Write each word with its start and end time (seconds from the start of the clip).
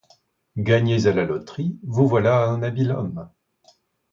Gagnez 0.57 1.05
à 1.05 1.13
la 1.13 1.25
loterie, 1.25 1.77
vous 1.83 2.07
voilà 2.07 2.47
un 2.49 2.63
habile 2.63 2.91
homme. 2.91 3.29